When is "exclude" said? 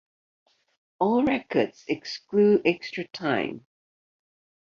1.87-2.63